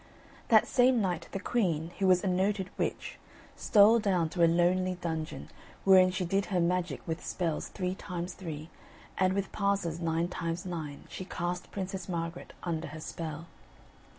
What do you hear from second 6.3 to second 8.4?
her magic and with spells three times